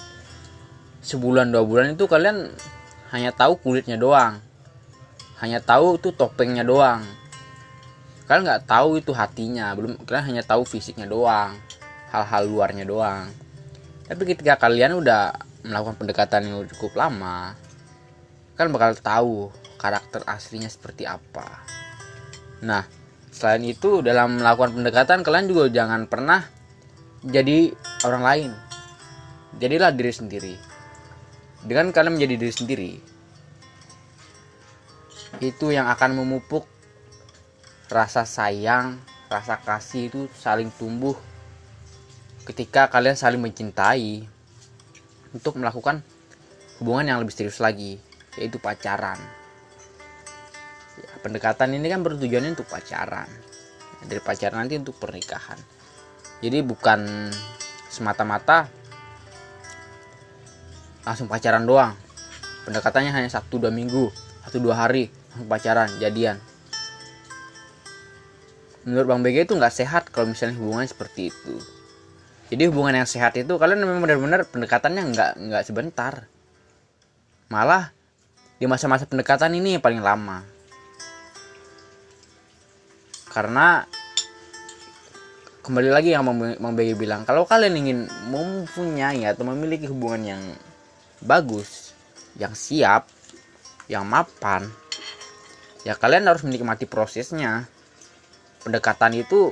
[1.04, 2.49] sebulan dua bulan itu kalian
[3.13, 4.41] hanya tahu kulitnya doang.
[5.39, 7.04] Hanya tahu itu topengnya doang.
[8.26, 9.76] Kalian nggak tahu itu hatinya.
[9.76, 11.54] Belum kalian hanya tahu fisiknya doang.
[12.10, 13.28] Hal-hal luarnya doang.
[14.08, 17.56] Tapi ketika kalian udah melakukan pendekatan yang cukup lama
[18.54, 19.36] kalian bakal tahu
[19.82, 21.65] karakter aslinya seperti apa.
[22.62, 22.86] Nah
[23.34, 26.46] selain itu dalam melakukan pendekatan kalian juga jangan pernah
[27.26, 27.74] jadi
[28.06, 28.52] orang lain.
[29.58, 30.56] Jadilah diri sendiri.
[31.65, 32.91] Dengan kalian menjadi diri sendiri
[35.41, 36.69] itu yang akan memupuk
[37.89, 41.17] rasa sayang rasa kasih itu saling tumbuh
[42.46, 44.30] ketika kalian saling mencintai
[45.34, 46.06] untuk melakukan
[46.78, 47.98] hubungan yang lebih serius lagi
[48.38, 49.17] yaitu pacaran
[51.24, 53.26] pendekatan ini kan bertujuannya untuk pacaran.
[54.04, 55.56] Dari pacaran nanti untuk pernikahan.
[56.44, 57.32] Jadi bukan
[57.88, 58.68] semata-mata
[61.08, 61.96] langsung pacaran doang.
[62.68, 64.12] Pendekatannya hanya satu dua minggu
[64.44, 65.08] satu dua hari
[65.48, 66.36] pacaran jadian.
[68.84, 71.56] Menurut bang BG itu nggak sehat kalau misalnya hubungan seperti itu.
[72.52, 76.28] Jadi hubungan yang sehat itu kalian memang benar-benar pendekatannya nggak nggak sebentar.
[77.48, 77.96] Malah
[78.60, 80.53] di masa-masa pendekatan ini paling lama
[83.34, 83.89] karena
[85.65, 86.24] kembali lagi yang
[86.62, 90.43] Bang BG bilang kalau kalian ingin mempunyai atau memiliki hubungan yang
[91.26, 91.98] bagus
[92.38, 93.10] yang siap
[93.89, 94.69] yang mapan
[95.84, 97.67] ya kalian harus menikmati prosesnya.
[98.63, 99.52] Pendekatan itu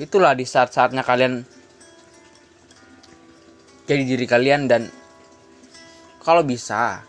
[0.00, 1.44] itulah di saat-saatnya kalian
[3.84, 4.88] jadi diri kalian dan
[6.24, 7.04] kalau bisa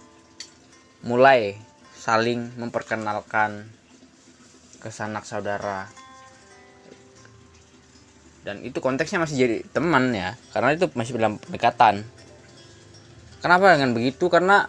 [1.07, 1.55] mulai
[1.95, 3.78] saling memperkenalkan
[4.79, 5.91] ke sanak saudara.
[8.43, 12.07] Dan itu konteksnya masih jadi teman ya karena itu masih dalam pendekatan.
[13.43, 14.31] Kenapa dengan begitu?
[14.31, 14.67] Karena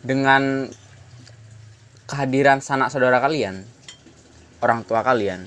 [0.00, 0.68] dengan
[2.08, 3.62] kehadiran sanak saudara kalian
[4.64, 5.44] orang tua kalian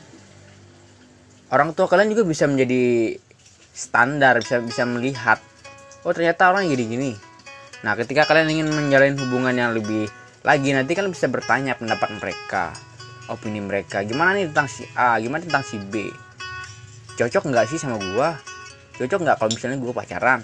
[1.51, 3.17] orang tua kalian juga bisa menjadi
[3.73, 5.41] standar bisa bisa melihat
[6.05, 7.11] oh ternyata orang gini gini.
[7.83, 10.07] Nah ketika kalian ingin menjalin hubungan yang lebih
[10.43, 12.75] lagi nanti kalian bisa bertanya pendapat mereka
[13.31, 14.03] opini mereka.
[14.03, 15.15] Gimana nih tentang si A?
[15.19, 16.11] Gimana tentang si B?
[17.15, 18.35] Cocok nggak sih sama gua?
[18.99, 20.43] Cocok nggak kalau misalnya gua pacaran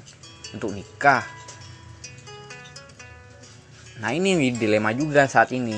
[0.55, 1.23] untuk nikah?
[3.99, 5.75] Nah ini dilema juga saat ini.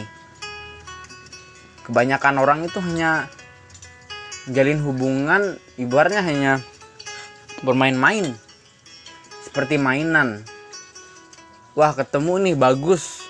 [1.82, 3.26] Kebanyakan orang itu hanya
[4.46, 6.52] jalin hubungan ibaratnya hanya
[7.66, 8.38] bermain-main
[9.42, 10.46] seperti mainan.
[11.74, 13.21] Wah ketemu nih bagus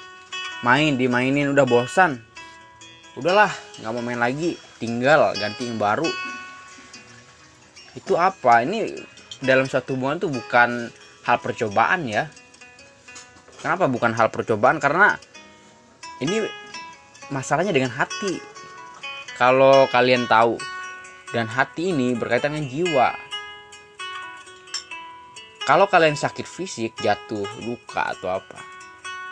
[0.62, 2.22] main dimainin udah bosan.
[3.18, 3.50] Udahlah
[3.82, 4.56] nggak mau main lagi.
[4.78, 6.08] Tinggal ganti yang baru.
[7.98, 8.66] Itu apa?
[8.66, 8.94] Ini
[9.42, 10.90] dalam suatu hubungan tuh bukan
[11.26, 12.30] hal percobaan ya.
[13.62, 14.82] Kenapa bukan hal percobaan?
[14.82, 15.18] Karena
[16.22, 16.46] ini
[17.30, 18.42] masalahnya dengan hati.
[19.38, 20.62] Kalau kalian tahu
[21.34, 23.10] dan hati ini berkaitan dengan jiwa.
[25.66, 28.71] Kalau kalian sakit fisik jatuh luka atau apa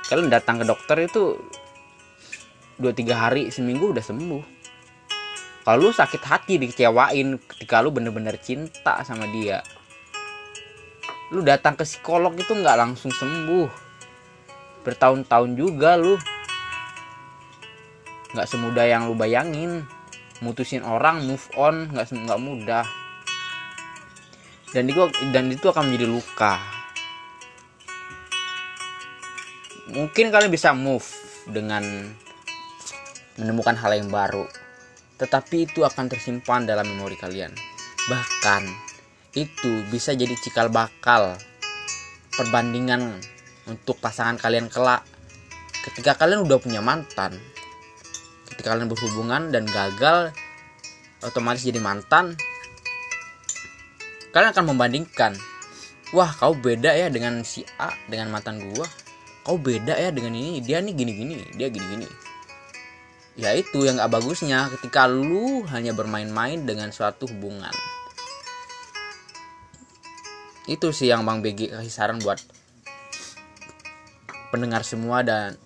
[0.09, 1.37] kalian datang ke dokter itu
[2.81, 4.43] 2-3 hari seminggu udah sembuh.
[5.63, 9.61] Kalau lu sakit hati dikecewain ketika lu bener-bener cinta sama dia
[11.29, 13.69] lu datang ke psikolog itu nggak langsung sembuh.
[14.81, 16.17] Bertahun-tahun juga lu.
[18.33, 19.85] Nggak semudah yang lu bayangin.
[20.41, 22.85] Mutusin orang move on nggak nggak mudah.
[24.73, 26.78] Dan itu dan itu akan menjadi luka
[29.93, 31.05] mungkin kalian bisa move
[31.49, 31.83] dengan
[33.37, 34.45] menemukan hal yang baru.
[35.19, 37.51] Tetapi itu akan tersimpan dalam memori kalian.
[38.07, 38.63] Bahkan
[39.35, 41.37] itu bisa jadi cikal bakal
[42.33, 43.19] perbandingan
[43.67, 45.05] untuk pasangan kalian kelak.
[45.83, 47.37] Ketika kalian udah punya mantan
[48.59, 50.35] ketika kalian berhubungan dan gagal
[51.23, 52.35] otomatis jadi mantan
[54.35, 55.31] kalian akan membandingkan
[56.11, 58.83] wah kau beda ya dengan si A dengan mantan gua
[59.43, 60.59] kau beda ya dengan ini.
[60.63, 62.07] Dia nih gini gini dia gini gini
[63.39, 64.67] ya itu yang gak bagusnya.
[64.75, 67.71] Ketika lu hanya bermain-main dengan suatu hubungan.
[70.67, 72.37] Itu sih yang bang BG kasih saran buat
[74.53, 75.57] pendengar semua dan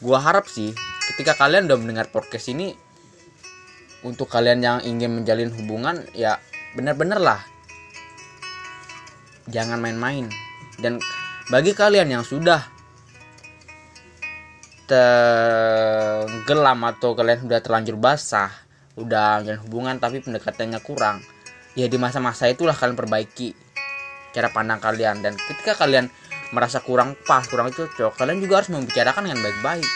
[0.00, 0.72] gua harap sih
[1.12, 2.72] ketika kalian udah mendengar podcast ini
[4.04, 6.40] untuk kalian yang ingin menjalin hubungan ya
[6.72, 7.40] benar-benar lah.
[9.44, 10.32] Jangan main-main.
[10.80, 10.96] Dan
[11.52, 12.73] bagi kalian yang sudah
[14.86, 18.52] tenggelam atau kalian sudah terlanjur basah
[18.94, 21.18] udah menjalin hubungan tapi pendekatannya kurang
[21.74, 23.64] ya di masa-masa itulah kalian perbaiki
[24.34, 25.22] cara pandang kalian.
[25.22, 26.10] Dan ketika kalian
[26.50, 29.86] merasa kurang pas kurang cocok kalian juga harus membicarakan dengan baik-baik.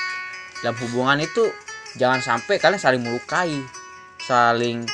[0.62, 1.50] Dalam hubungan itu
[1.98, 3.58] jangan sampai kalian saling melukai
[4.22, 4.86] saling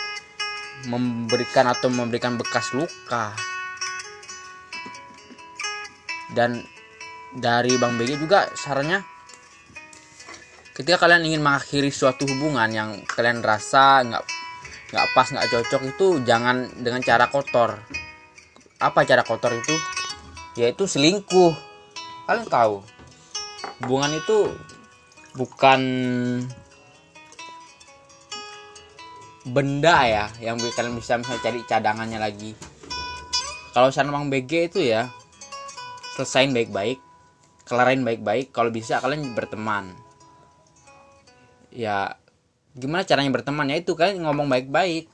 [0.88, 3.36] memberikan atau memberikan bekas luka.
[6.32, 6.64] Dan
[7.36, 9.13] dari Bang BG juga sarannya
[10.74, 14.22] ketika kalian ingin mengakhiri suatu hubungan yang kalian rasa nggak
[14.90, 17.78] nggak pas nggak cocok itu jangan dengan cara kotor.
[18.82, 19.74] Apa cara kotor itu?
[20.58, 21.54] Yaitu selingkuh.
[22.26, 22.82] Kalian tahu
[23.86, 24.50] hubungan itu
[25.38, 25.80] bukan
[29.44, 32.52] benda ya yang kalian bisa misalnya cari cadangannya lagi.
[33.70, 35.10] Kalau saran Bang BG itu ya
[36.18, 36.98] selesain baik-baik
[37.62, 38.50] kelarin baik-baik.
[38.50, 40.03] Kalau bisa kalian berteman
[41.74, 42.14] ya
[42.78, 43.66] gimana caranya berteman?
[43.68, 45.10] Ya itu kalian ngomong baik-baik.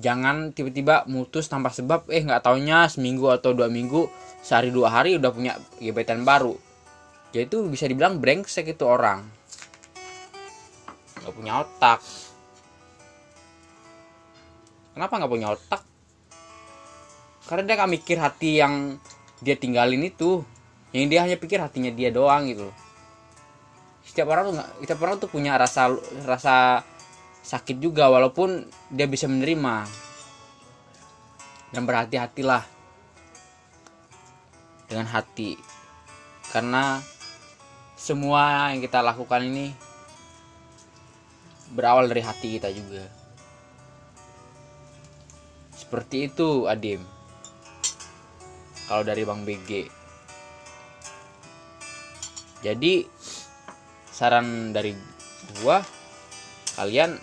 [0.00, 4.08] Jangan tiba-tiba mutus tanpa sebab eh nggak taunya seminggu atau dua minggu
[4.40, 6.56] sehari dua hari udah punya gebetan baru.
[7.36, 9.28] Ya itu bisa dibilang brengsek itu orang.
[11.20, 12.00] Nggak punya otak.
[14.96, 15.84] Kenapa nggak punya otak?
[17.44, 18.96] Karena dia nggak mikir hati yang
[19.44, 20.40] dia tinggalin itu.
[20.90, 22.66] Yang dia hanya pikir hatinya dia doang gitu
[24.10, 25.94] setiap orang tuh setiap orang tuh punya rasa
[26.26, 26.82] rasa
[27.46, 29.86] sakit juga walaupun dia bisa menerima.
[31.70, 32.66] Dan berhati-hatilah
[34.90, 35.54] dengan hati.
[36.50, 36.98] Karena
[37.94, 39.70] semua yang kita lakukan ini
[41.70, 43.06] berawal dari hati kita juga.
[45.78, 47.06] Seperti itu Adim.
[48.90, 50.00] Kalau dari Bang BG
[52.60, 53.08] jadi
[54.20, 54.92] saran dari
[55.64, 55.80] gua
[56.76, 57.16] kalian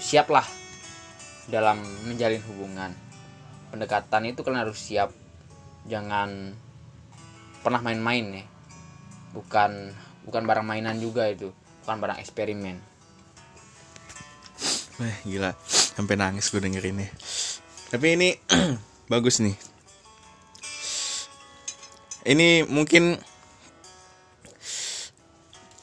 [0.00, 0.48] siaplah
[1.52, 2.96] dalam menjalin hubungan.
[3.68, 5.12] Pendekatan itu kalian harus siap.
[5.84, 6.56] Jangan
[7.60, 8.44] pernah main-main ya.
[9.36, 9.92] Bukan
[10.24, 11.52] bukan barang mainan juga itu.
[11.84, 12.80] Bukan barang eksperimen.
[14.96, 15.52] Wah, gila.
[15.68, 17.12] Sampai nangis gue dengerinnya
[17.92, 18.32] tapi ini
[19.12, 19.52] bagus nih.
[22.24, 23.20] Ini mungkin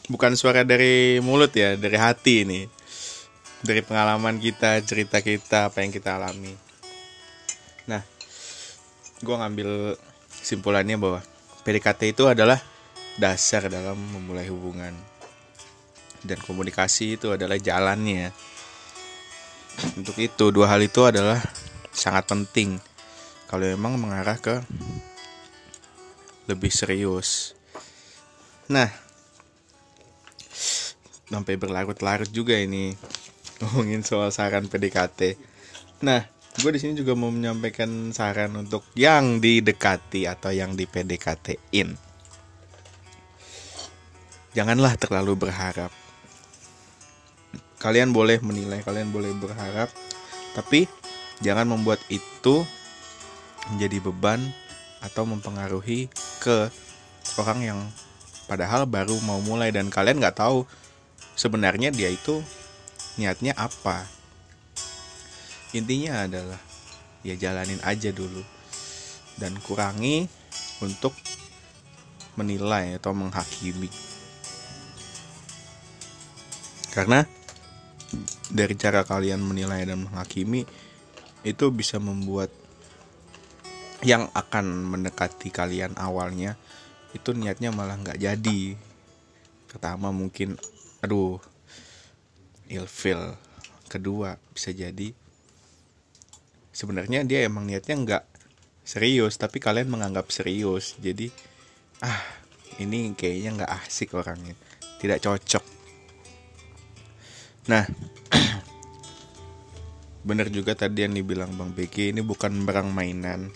[0.09, 2.61] bukan suara dari mulut ya dari hati ini.
[3.59, 6.55] Dari pengalaman kita cerita kita apa yang kita alami.
[7.85, 8.01] Nah
[9.21, 9.99] gue ngambil
[10.31, 11.19] simpulannya bahwa
[11.63, 12.57] PDKT itu adalah
[13.21, 14.95] dasar dalam memulai hubungan.
[16.19, 18.31] Dan komunikasi itu adalah jalannya.
[19.95, 21.39] Untuk itu dua hal itu adalah
[21.91, 22.79] sangat penting.
[23.47, 24.63] Kalau memang mengarah ke
[26.47, 27.55] lebih serius.
[28.71, 29.08] Nah
[31.29, 32.97] sampai berlarut-larut juga ini
[33.61, 35.37] ngomongin soal saran PDKT
[36.01, 36.25] nah
[36.59, 42.09] gue di sini juga mau menyampaikan saran untuk yang didekati atau yang di PDKT-in
[44.53, 45.93] janganlah terlalu berharap.
[47.79, 49.87] Kalian boleh menilai kalian boleh berharap
[50.51, 50.89] tapi
[51.39, 52.67] jangan membuat itu
[53.71, 54.43] menjadi beban
[54.99, 56.11] atau mempengaruhi
[56.43, 56.67] ke
[57.39, 57.79] orang yang
[58.51, 60.67] padahal baru mau mulai dan kalian nggak tahu
[61.39, 62.43] sebenarnya dia itu
[63.15, 64.03] niatnya apa?
[65.71, 66.59] Intinya adalah
[67.23, 68.43] ya jalanin aja dulu.
[69.39, 70.27] Dan kurangi
[70.83, 71.15] untuk
[72.35, 73.87] menilai atau menghakimi.
[76.91, 77.23] Karena
[78.51, 80.67] dari cara kalian menilai dan menghakimi
[81.47, 82.51] itu bisa membuat
[84.03, 86.59] yang akan mendekati kalian awalnya
[87.15, 88.75] itu niatnya malah nggak jadi.
[89.71, 90.59] Pertama mungkin
[91.03, 91.39] aduh.
[92.69, 93.33] Ilfil.
[93.89, 95.09] Kedua bisa jadi
[96.69, 98.23] sebenarnya dia emang niatnya nggak
[98.85, 100.93] serius tapi kalian menganggap serius.
[101.01, 101.33] Jadi
[102.05, 102.21] ah
[102.77, 104.53] ini kayaknya nggak asik orangnya.
[105.01, 105.65] Tidak cocok.
[107.73, 107.83] Nah
[110.29, 113.49] bener juga tadi yang dibilang bang BG ini bukan barang mainan.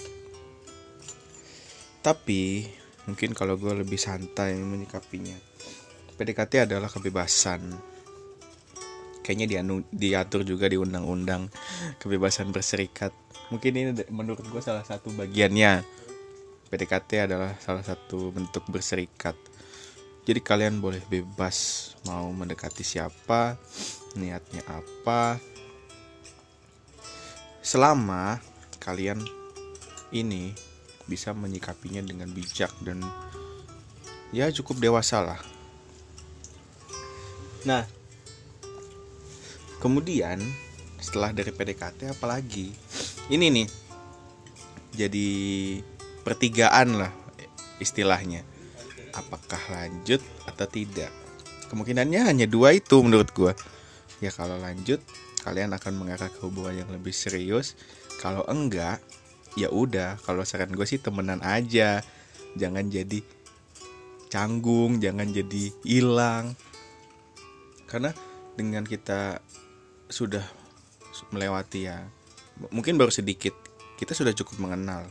[2.01, 2.65] Tapi
[3.05, 5.52] mungkin kalau gue lebih santai menyikapinya
[6.13, 7.73] PDKT adalah kebebasan.
[9.23, 11.47] Kayaknya diatur juga di undang-undang
[11.97, 13.15] kebebasan berserikat.
[13.49, 15.81] Mungkin ini menurut gue salah satu bagiannya.
[16.67, 19.37] PDKT adalah salah satu bentuk berserikat.
[20.23, 23.55] Jadi kalian boleh bebas mau mendekati siapa
[24.19, 25.39] niatnya apa.
[27.63, 28.43] Selama
[28.83, 29.23] kalian
[30.11, 30.51] ini
[31.07, 33.03] bisa menyikapinya dengan bijak dan
[34.31, 35.52] ya cukup dewasa lah
[37.63, 37.87] nah
[39.79, 40.39] kemudian
[41.03, 42.71] setelah dari PDKT apalagi?
[43.27, 43.67] Ini nih
[44.95, 45.29] jadi
[46.23, 47.11] pertigaan lah
[47.83, 48.47] istilahnya.
[49.13, 51.11] Apakah lanjut atau tidak?
[51.67, 53.51] Kemungkinannya hanya dua itu menurut gue
[54.23, 55.03] ya kalau lanjut
[55.43, 57.75] kalian akan mengarah ke hubungan yang lebih serius.
[58.23, 59.03] Kalau enggak
[59.59, 60.15] ya udah.
[60.23, 61.99] Kalau saran gue sih temenan aja.
[62.55, 63.19] Jangan jadi
[64.33, 66.57] canggung jangan jadi hilang
[67.93, 68.09] karena
[68.57, 69.37] dengan kita
[70.09, 70.41] sudah
[71.29, 72.01] melewati ya
[72.73, 73.53] mungkin baru sedikit
[74.01, 75.05] kita sudah cukup mengenal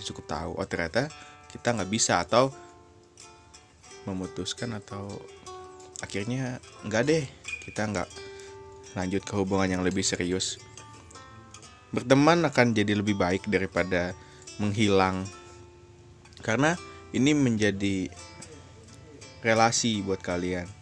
[0.00, 1.12] cukup tahu oh ternyata
[1.52, 2.48] kita nggak bisa atau
[4.08, 5.12] memutuskan atau
[6.00, 6.58] akhirnya
[6.88, 7.24] nggak deh
[7.68, 8.08] kita nggak
[8.96, 10.60] lanjut ke hubungan yang lebih serius.
[11.92, 14.16] Berteman akan jadi lebih baik daripada
[14.60, 15.28] menghilang.
[16.40, 16.76] Karena
[17.12, 18.08] ini menjadi
[19.44, 20.81] relasi buat kalian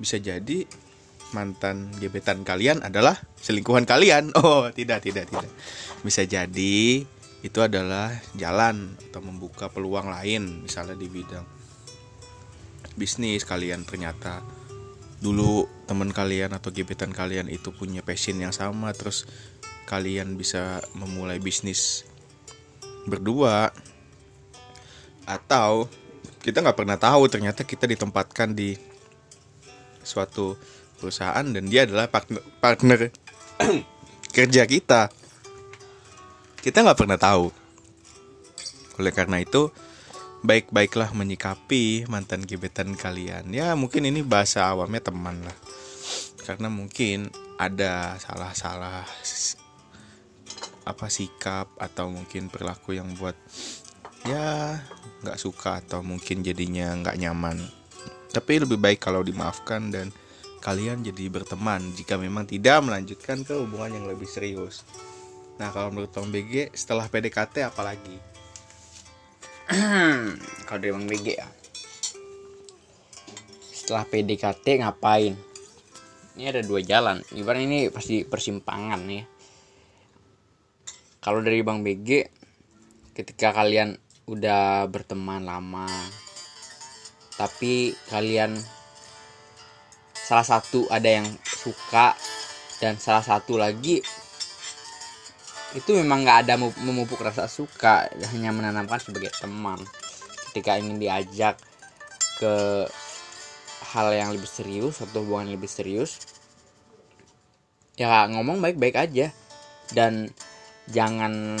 [0.00, 0.64] bisa jadi
[1.30, 4.32] mantan gebetan kalian adalah selingkuhan kalian.
[4.40, 5.52] Oh, tidak, tidak, tidak.
[6.02, 7.04] Bisa jadi
[7.40, 11.46] itu adalah jalan atau membuka peluang lain misalnya di bidang
[13.00, 14.44] bisnis kalian ternyata
[15.24, 19.24] dulu teman kalian atau gebetan kalian itu punya passion yang sama terus
[19.88, 22.04] kalian bisa memulai bisnis
[23.08, 23.72] berdua
[25.24, 25.88] atau
[26.44, 28.76] kita nggak pernah tahu ternyata kita ditempatkan di
[30.04, 30.56] suatu
[31.00, 32.98] perusahaan dan dia adalah partner, partner
[34.36, 35.08] kerja kita.
[36.60, 37.48] Kita nggak pernah tahu.
[39.00, 39.72] Oleh karena itu
[40.44, 43.48] baik-baiklah menyikapi mantan gebetan kalian.
[43.48, 45.56] Ya mungkin ini bahasa awamnya teman lah.
[46.44, 49.04] Karena mungkin ada salah-salah
[50.84, 53.36] apa sikap atau mungkin perilaku yang buat
[54.24, 54.80] ya
[55.24, 57.79] nggak suka atau mungkin jadinya nggak nyaman
[58.30, 60.14] tapi lebih baik kalau dimaafkan dan
[60.60, 64.86] kalian jadi berteman jika memang tidak melanjutkan ke hubungan yang lebih serius.
[65.58, 68.16] Nah kalau menurut Bang BG setelah PDKT apalagi?
[70.66, 71.48] Kalau dari Bang BG ya.
[73.70, 75.36] Setelah PDKT ngapain?
[76.34, 77.20] Ini ada dua jalan.
[77.36, 79.24] Ibarat ini pasti persimpangan ya.
[81.20, 82.08] Kalau dari Bang BG
[83.12, 85.84] ketika kalian udah berteman lama
[87.40, 88.52] tapi kalian
[90.12, 92.12] salah satu ada yang suka
[92.84, 94.04] dan salah satu lagi
[95.72, 99.80] itu memang nggak ada memupuk rasa suka hanya menanamkan sebagai teman.
[100.50, 101.56] Ketika ingin diajak
[102.42, 102.84] ke
[103.94, 106.18] hal yang lebih serius atau hubungan lebih serius
[107.94, 109.32] ya ngomong baik-baik aja.
[109.90, 110.30] Dan
[110.90, 111.58] jangan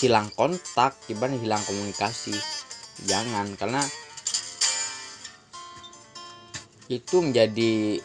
[0.00, 2.36] hilang kontak ibarat hilang komunikasi.
[3.04, 3.84] Jangan karena
[6.90, 8.02] itu menjadi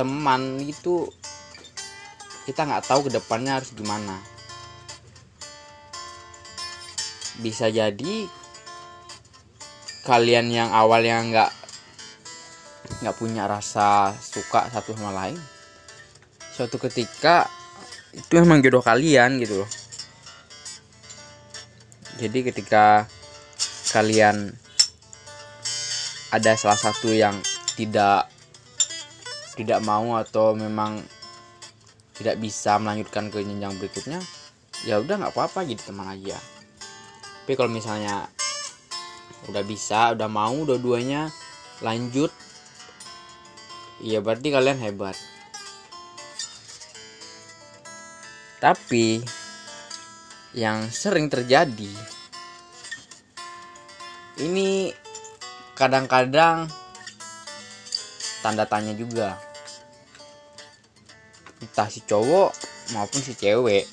[0.00, 1.04] teman itu
[2.48, 4.16] kita nggak tahu ke depannya harus gimana.
[7.44, 8.24] Bisa jadi
[10.08, 11.52] kalian yang awal yang nggak
[13.04, 15.36] nggak punya rasa suka satu sama lain
[16.56, 17.44] suatu ketika
[18.16, 19.70] itu memang jodoh kalian gitu loh.
[22.18, 23.06] Jadi ketika
[23.92, 24.56] kalian
[26.34, 27.36] ada salah satu yang
[27.78, 28.28] tidak
[29.56, 31.02] tidak mau atau memang
[32.14, 34.20] tidak bisa melanjutkan ke jenjang berikutnya
[34.86, 36.38] ya udah nggak apa-apa jadi teman aja
[37.42, 38.28] tapi kalau misalnya
[39.48, 41.32] udah bisa udah mau dua-duanya
[41.80, 42.28] lanjut
[44.02, 45.16] ya berarti kalian hebat.
[48.58, 49.22] Tapi
[50.52, 51.94] yang sering terjadi
[54.42, 54.90] ini
[55.78, 56.66] kadang-kadang
[58.42, 59.38] tanda tanya juga.
[61.62, 62.50] Entah si cowok
[62.90, 63.86] maupun si cewek.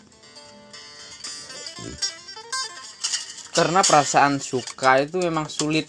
[3.54, 5.88] Karena perasaan suka itu memang sulit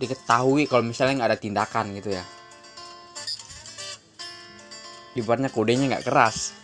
[0.00, 2.24] diketahui kalau misalnya nggak ada tindakan gitu ya.
[5.12, 6.56] Ibaratnya kodenya nggak keras.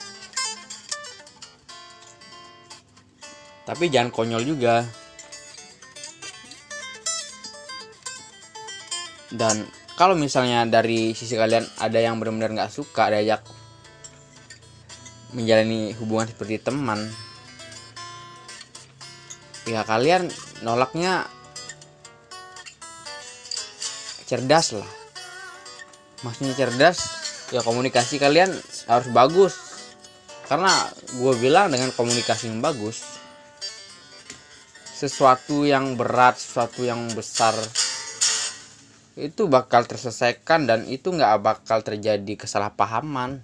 [3.68, 5.05] Tapi jangan konyol juga
[9.36, 13.44] dan kalau misalnya dari sisi kalian ada yang benar-benar nggak suka diajak
[15.36, 17.00] menjalani hubungan seperti teman
[19.68, 20.30] ya kalian
[20.64, 21.26] nolaknya
[24.26, 24.90] cerdas lah.
[26.26, 26.98] Maksudnya cerdas
[27.54, 28.50] ya komunikasi kalian
[28.90, 29.54] harus bagus.
[30.46, 30.70] Karena
[31.18, 33.02] gue bilang dengan komunikasi yang bagus
[34.96, 37.52] sesuatu yang berat sesuatu yang besar
[39.16, 43.40] itu bakal terselesaikan dan itu nggak bakal terjadi kesalahpahaman.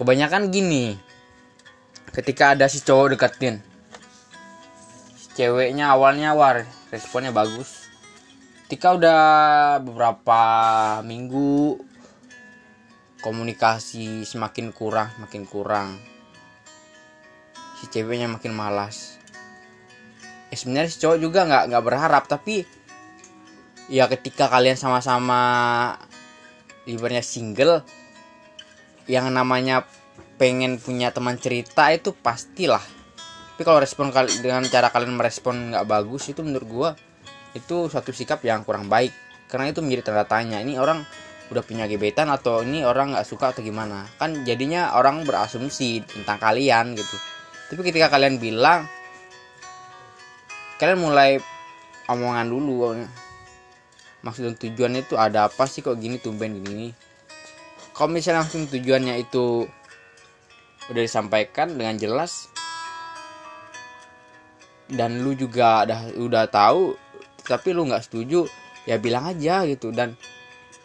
[0.00, 0.96] Kebanyakan gini
[2.10, 3.62] ketika ada si cowok deketin
[5.14, 7.84] si ceweknya awalnya war responnya bagus.
[8.64, 9.22] Ketika udah
[9.84, 10.42] beberapa
[11.04, 11.76] minggu
[13.20, 16.00] komunikasi semakin kurang makin kurang.
[17.76, 19.20] Si ceweknya makin malas.
[20.48, 22.64] Ya sebenarnya si cowok juga nggak nggak berharap tapi
[23.90, 25.42] ya ketika kalian sama-sama
[26.86, 27.82] ibaratnya single
[29.10, 29.82] yang namanya
[30.38, 32.80] pengen punya teman cerita itu pastilah.
[32.80, 36.90] Tapi kalau respon kali dengan cara kalian merespon nggak bagus itu menurut gua
[37.52, 39.12] itu suatu sikap yang kurang baik.
[39.50, 41.02] Karena itu menjadi tanda tanya ini orang
[41.50, 44.06] udah punya gebetan atau ini orang nggak suka atau gimana?
[44.16, 47.16] Kan jadinya orang berasumsi tentang kalian gitu.
[47.74, 48.86] Tapi ketika kalian bilang
[50.78, 51.42] kalian mulai
[52.06, 52.96] omongan dulu
[54.20, 56.92] maksud dan tujuannya itu ada apa sih kok gini tumben gini
[57.96, 59.68] kalau misalnya langsung tujuannya itu
[60.90, 62.48] udah disampaikan dengan jelas
[64.90, 66.98] dan lu juga udah udah tahu
[67.46, 68.46] tapi lu nggak setuju
[68.88, 69.90] ya bilang aja gitu.
[69.90, 70.14] Dan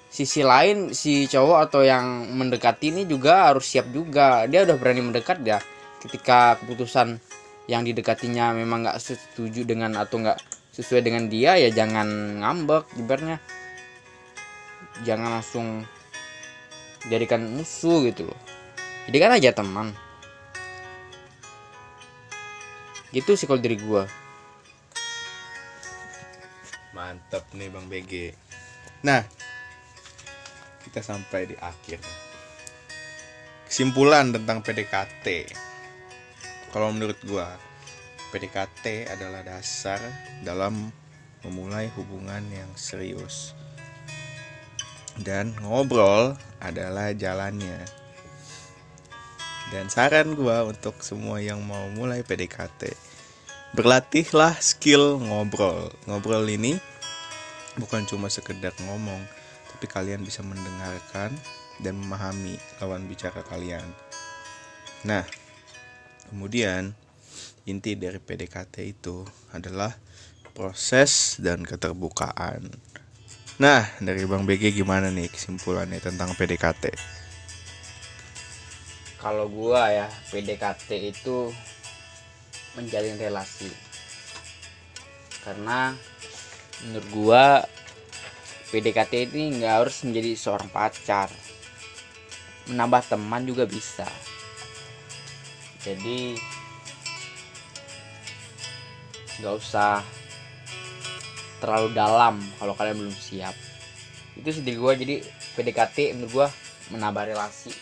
[0.10, 4.46] sisi lain si cowok atau yang mendekati ini juga harus siap juga.
[4.50, 5.60] Dia udah berani mendekat ya.
[6.02, 7.18] Ketika keputusan
[7.66, 10.38] yang didekatinya memang nggak setuju dengan atau nggak
[10.76, 13.40] sesuai dengan dia ya jangan ngambek ibaratnya
[15.08, 15.88] jangan langsung
[17.08, 18.40] jadikan musuh gitu loh
[19.08, 19.96] jadikan aja teman
[23.16, 24.04] gitu sih kalau dari gua
[26.96, 28.32] Mantap nih Bang BG.
[29.04, 29.20] Nah,
[30.80, 32.00] kita sampai di akhir.
[33.68, 35.52] Kesimpulan tentang PDKT.
[36.72, 37.52] Kalau menurut gua,
[38.36, 39.96] PDKT adalah dasar
[40.44, 40.92] dalam
[41.48, 43.56] memulai hubungan yang serius.
[45.16, 47.80] Dan ngobrol adalah jalannya.
[49.72, 52.92] Dan saran gua untuk semua yang mau mulai PDKT,
[53.72, 55.96] berlatihlah skill ngobrol.
[56.04, 56.76] Ngobrol ini
[57.80, 59.24] bukan cuma sekedar ngomong,
[59.72, 61.32] tapi kalian bisa mendengarkan
[61.80, 63.88] dan memahami lawan bicara kalian.
[65.08, 65.24] Nah,
[66.28, 66.92] kemudian
[67.66, 69.94] inti dari PDKT itu adalah
[70.54, 72.70] proses dan keterbukaan.
[73.58, 77.16] Nah, dari Bang BG gimana nih kesimpulannya tentang PDKT?
[79.26, 81.50] kalau gua ya PDKT itu
[82.78, 83.74] menjalin relasi
[85.42, 85.98] karena
[86.86, 87.44] menurut gua
[88.70, 91.34] PDKT ini nggak harus menjadi seorang pacar
[92.70, 94.06] menambah teman juga bisa
[95.82, 96.38] jadi
[99.40, 100.04] nggak usah
[101.60, 103.56] terlalu dalam kalau kalian belum siap
[104.36, 105.24] itu sih gua jadi
[105.56, 106.48] PDKT menurut gua
[106.92, 107.74] menambah relasi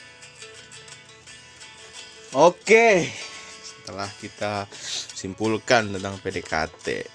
[2.33, 3.13] Oke,
[3.61, 4.65] setelah kita
[5.13, 7.05] simpulkan tentang PDKT,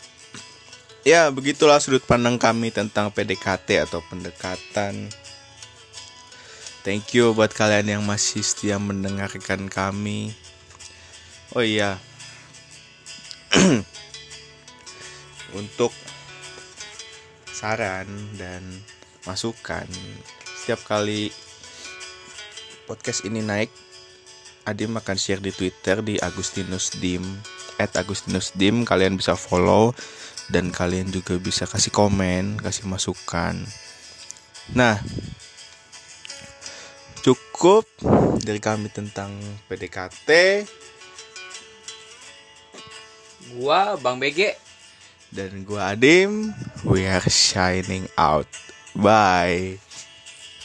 [1.03, 5.11] ya begitulah sudut pandang kami tentang PDKT atau pendekatan.
[6.87, 10.39] Thank you buat kalian yang masih setia mendengarkan kami.
[11.51, 11.99] Oh iya,
[15.57, 15.93] untuk
[17.49, 18.63] saran dan
[19.25, 19.89] masukan.
[20.63, 21.33] Setiap kali
[22.89, 23.73] podcast ini naik
[24.69, 27.25] Adim akan share di Twitter di Agustinus Dim
[27.81, 29.97] at Agustinus Dim kalian bisa follow
[30.53, 33.57] dan kalian juga bisa kasih komen kasih masukan.
[34.77, 35.01] Nah
[37.25, 37.89] cukup
[38.45, 39.33] dari kami tentang
[39.73, 40.29] PDKT
[43.57, 44.68] gua Bang BG
[45.33, 46.53] dan gua Adim
[46.85, 48.49] we are shining out.
[48.99, 49.88] Bye